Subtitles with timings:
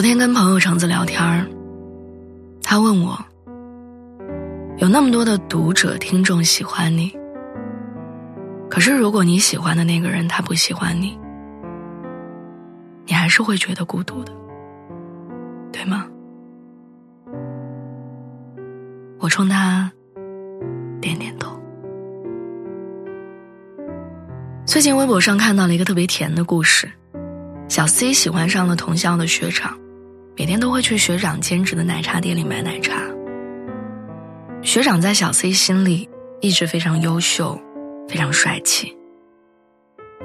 [0.00, 1.46] 昨天跟朋友橙子聊天儿，
[2.62, 3.22] 他问我，
[4.78, 7.14] 有那么多的读者听众喜欢你，
[8.70, 11.20] 可是如果你喜欢的那个人他不喜欢你，
[13.04, 14.32] 你还是会觉得孤独的，
[15.70, 16.06] 对吗？
[19.18, 19.92] 我冲他
[20.98, 21.60] 点点头。
[24.64, 26.90] 最近微博上看到了一个特别甜的故事，
[27.68, 29.78] 小 C 喜欢上了同校的学长，
[30.40, 32.94] 每天都会去学长兼职的奶茶店里买奶茶。
[34.62, 36.08] 学长在小 C 心里
[36.40, 37.60] 一直非常优秀，
[38.08, 38.96] 非常帅气。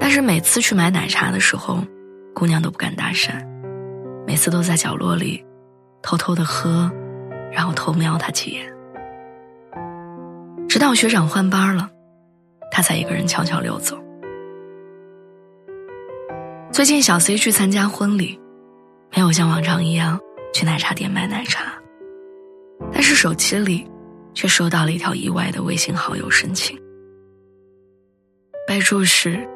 [0.00, 1.84] 但是每次去买奶茶的时候，
[2.34, 3.46] 姑娘都不敢搭讪，
[4.26, 5.44] 每次都在角落里
[6.00, 6.90] 偷偷的喝，
[7.52, 8.64] 然后偷瞄他几眼。
[10.66, 11.90] 直到学长换班了，
[12.72, 14.02] 他才一个人悄悄溜走。
[16.72, 18.40] 最近小 C 去参加婚礼，
[19.16, 20.20] 没有像往常一样
[20.52, 21.72] 去奶茶店买奶茶，
[22.92, 23.90] 但是手机里
[24.34, 26.78] 却收到了一条意外的微信好友申请，
[28.68, 29.48] 备注是：“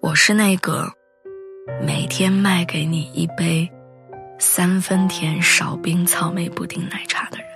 [0.00, 0.88] 我是那个
[1.84, 3.68] 每天卖给你一杯
[4.38, 7.46] 三分甜少冰草莓布丁奶茶的人。”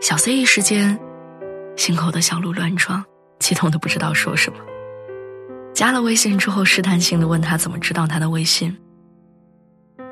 [0.00, 0.96] 小 C 一时间
[1.76, 3.04] 心口的小鹿乱撞，
[3.40, 4.58] 激动的不知道说什么。
[5.74, 8.74] 加了微信之后，试探性的问他怎么知道他的微信。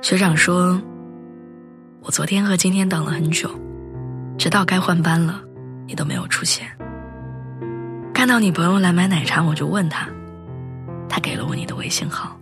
[0.03, 0.83] 学长说
[2.03, 3.49] ：“我昨天和今天等了很久，
[4.37, 5.41] 直到该换班了，
[5.87, 6.67] 你都没有出现。
[8.13, 10.09] 看到你朋友来买奶茶，我就问他，
[11.09, 12.37] 他给了我你的微信号。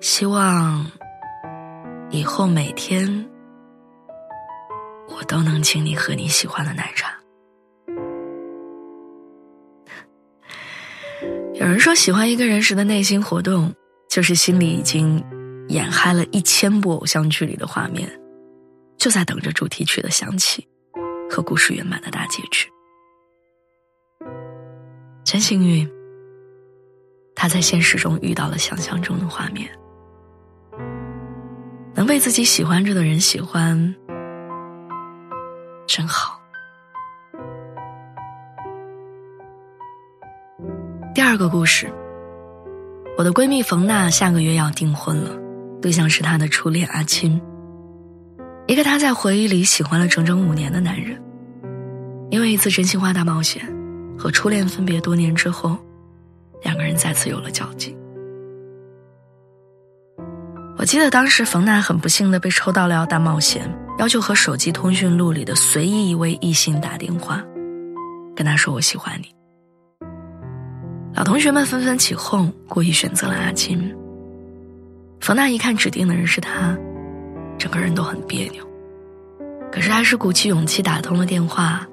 [0.00, 0.86] 希望
[2.10, 3.26] 以后每天
[5.08, 7.12] 我都能请你喝你喜欢的奶茶。”
[11.58, 13.74] 有人说，喜欢一个人时的内心活动，
[14.10, 15.24] 就是心里已经
[15.68, 18.06] 演嗨了一千部偶像剧里的画面，
[18.98, 20.68] 就在等着主题曲的响起
[21.30, 22.68] 和故事圆满的大结局。
[25.24, 25.90] 真幸运，
[27.34, 29.70] 他在现实中遇到了想象中的画面，
[31.94, 33.94] 能被自己喜欢着的人喜欢，
[35.86, 36.35] 真好。
[41.26, 41.92] 第二个故事，
[43.18, 45.36] 我的闺蜜冯娜下个月要订婚了，
[45.82, 47.42] 对象是她的初恋阿青，
[48.68, 51.20] 一个她在回忆里喜欢了整整五年的男人。
[52.30, 53.60] 因为一次真心话大冒险，
[54.16, 55.76] 和初恋分别多年之后，
[56.62, 57.96] 两个人再次有了交集。
[60.78, 67.42] 我记得当时冯娜很不幸的被抽到了要大冒险，要求和手机通讯录里的随意一位异性打电话，
[68.36, 69.35] 跟他说我喜欢你。
[71.16, 73.90] 老同学们纷纷起哄，故意选择了阿金。
[75.18, 76.76] 冯娜一看指定的人是他，
[77.56, 78.62] 整个人都很别扭，
[79.72, 81.86] 可是还是鼓起勇气打通了电话，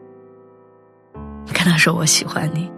[1.54, 2.70] 跟他说我喜欢你。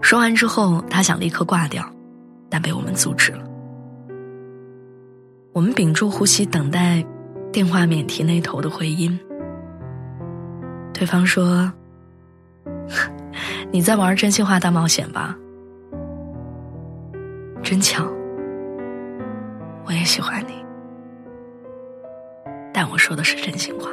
[0.00, 1.88] 说完之后，他想立刻挂掉，
[2.50, 3.44] 但被我们阻止了。
[5.52, 7.00] 我们屏住呼吸，等待
[7.52, 9.16] 电话免提那头的回音。
[10.92, 11.72] 对方说。
[13.72, 15.34] 你在玩真心话大冒险吧？
[17.62, 18.04] 真巧，
[19.86, 20.62] 我也喜欢你，
[22.72, 23.88] 但我说的是真心话。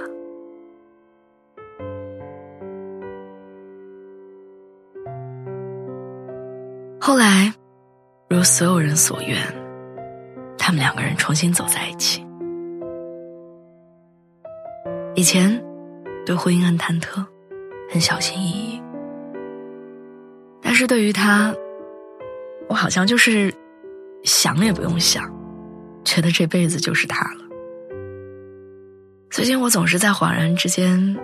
[6.99, 7.53] 后来，
[8.29, 9.37] 如所有人所愿，
[10.57, 12.21] 他们两个人重新走在一起。
[15.15, 15.63] 以前，
[16.25, 17.25] 对婚姻很忐忑，
[17.89, 18.78] 很小心翼翼。
[20.79, 21.53] 但是对于他，
[22.69, 23.53] 我好像就是
[24.23, 25.29] 想也不用想，
[26.05, 27.41] 觉得这辈子就是他了。
[29.29, 31.17] 最近我总是在恍然之间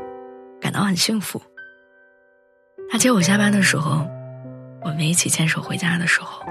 [0.59, 1.41] 感到很幸福。
[2.89, 4.05] 他接我下班的时候，
[4.81, 6.45] 我们一起牵手回家的时候，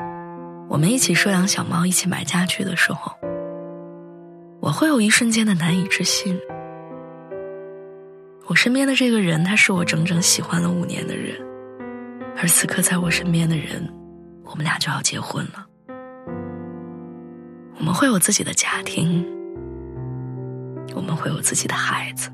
[0.71, 3.13] 我们一起收养小猫、一起买家具的时候，
[4.61, 6.41] 我会有一瞬间的难以置信。
[8.47, 11.39] 我身边的这个人，他是我整整喜欢了五年的人。
[12.37, 13.89] 而此刻在我身边的人，
[14.45, 15.67] 我们俩就要结婚了。
[17.79, 19.25] 我们会有自己的家庭，
[20.95, 22.31] 我们会有自己的孩子。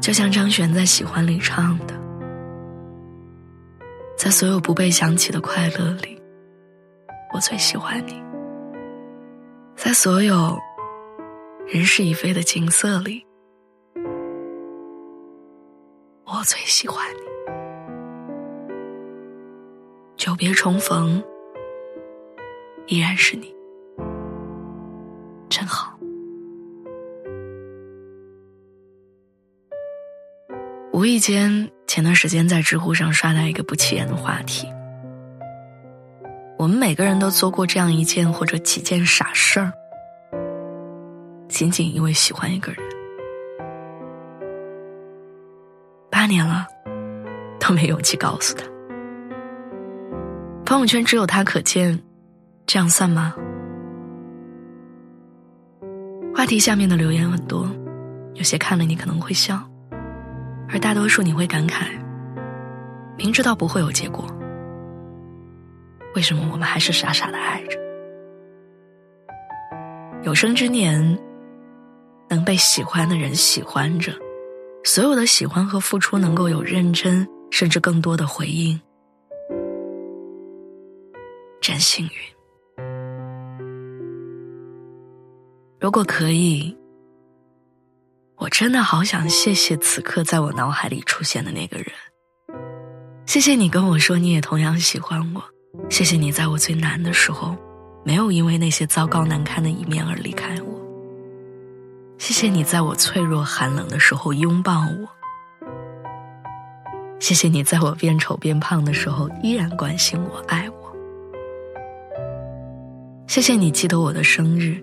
[0.00, 1.94] 就像张悬在《喜欢》里唱的
[4.18, 6.20] ：“在所有不被想起的快乐里，
[7.34, 8.22] 我最喜欢你；
[9.76, 10.58] 在所有
[11.66, 13.24] 人事已非的景色里。”
[16.44, 17.20] 最喜欢你。
[20.16, 21.22] 久别重逢，
[22.86, 23.54] 依然是你，
[25.48, 25.98] 真好。
[30.92, 34.68] 无意间，前段时间在知乎上刷到一个不起眼的话题：
[36.58, 39.72] 我们每个人都做过这样一件或者几件傻事儿，
[41.48, 42.83] 仅仅因为喜欢一个人。
[46.24, 46.66] 八年了，
[47.60, 48.64] 都没勇气告诉他。
[50.64, 52.02] 朋友圈只有他可见，
[52.64, 53.34] 这样算吗？
[56.34, 57.68] 话题下面的留言很多，
[58.32, 59.60] 有些看了你可能会笑，
[60.70, 61.88] 而大多数你会感慨：
[63.18, 64.24] 明知道不会有结果，
[66.14, 67.78] 为什么我们还是傻傻的爱着？
[70.22, 71.18] 有生之年，
[72.30, 74.10] 能被喜欢的人喜欢着，
[74.84, 78.78] 所有的喜欢和付出能够有认真甚至更多的回应。
[81.60, 82.12] 真幸运。
[85.80, 86.76] 如果可以，
[88.36, 91.86] 我真的好想谢谢此刻在我脑海里出现的那个人。
[93.24, 95.42] 谢谢你跟我说你也同样喜欢我，
[95.88, 97.56] 谢谢你在我最难的时候，
[98.04, 100.73] 没有因为那些糟糕难看的一面而离开我。
[102.24, 105.06] 谢谢你在我脆弱寒冷的时候拥抱我。
[107.20, 110.96] 谢谢你在我变丑变胖的时候依然关心我爱我。
[113.26, 114.82] 谢谢你记得我的生日，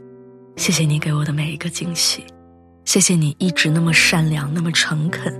[0.56, 2.24] 谢谢你给我的每一个惊喜，
[2.86, 5.34] 谢谢你一直那么善良，那么诚恳，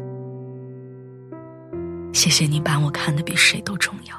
[2.14, 4.18] 谢谢你把我看得比谁都重要。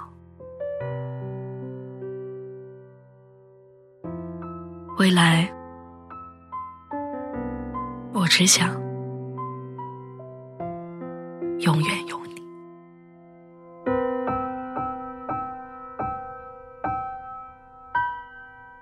[5.00, 5.52] 未来，
[8.34, 8.72] 只想
[11.60, 12.11] 永远。